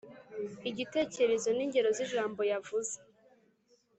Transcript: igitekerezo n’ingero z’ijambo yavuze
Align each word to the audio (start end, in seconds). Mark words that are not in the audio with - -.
igitekerezo 0.69 1.49
n’ingero 1.53 1.89
z’ijambo 1.97 2.41
yavuze 2.51 2.95